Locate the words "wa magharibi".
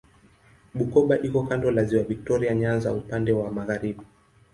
3.33-4.05